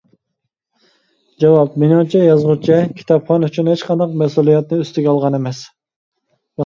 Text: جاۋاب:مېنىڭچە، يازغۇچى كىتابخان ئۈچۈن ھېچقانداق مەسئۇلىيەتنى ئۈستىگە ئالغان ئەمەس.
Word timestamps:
جاۋاب:مېنىڭچە، 1.43 2.23
يازغۇچى 2.29 2.79
كىتابخان 3.01 3.45
ئۈچۈن 3.49 3.71
ھېچقانداق 3.73 4.17
مەسئۇلىيەتنى 4.23 4.81
ئۈستىگە 4.85 5.13
ئالغان 5.13 5.39
ئەمەس. 5.41 5.61